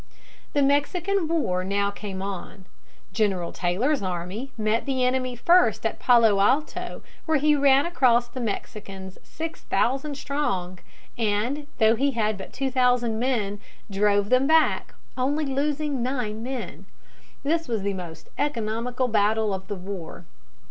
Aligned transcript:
The 0.53 0.63
Mexican 0.63 1.27
War 1.27 1.63
now 1.63 1.91
came 1.91 2.23
on. 2.23 2.65
General 3.13 3.51
Taylor's 3.51 4.01
army 4.01 4.51
met 4.57 4.87
the 4.87 5.05
enemy 5.05 5.35
first 5.35 5.85
at 5.85 5.99
Palo 5.99 6.39
Alto, 6.39 7.03
where 7.27 7.37
he 7.37 7.55
ran 7.55 7.85
across 7.85 8.27
the 8.27 8.39
Mexicans 8.39 9.19
six 9.21 9.61
thousand 9.61 10.15
strong, 10.17 10.79
and, 11.19 11.67
though 11.77 11.93
he 11.93 12.13
had 12.13 12.35
but 12.35 12.51
two 12.51 12.71
thousand 12.71 13.19
men, 13.19 13.59
drove 13.91 14.31
them 14.31 14.47
back, 14.47 14.95
only 15.19 15.45
losing 15.45 16.01
nine 16.01 16.41
men. 16.41 16.87
This 17.43 17.67
was 17.67 17.83
the 17.83 17.93
most 17.93 18.27
economical 18.39 19.07
battle 19.07 19.53
of 19.53 19.67
the 19.67 19.75
war. 19.75 20.25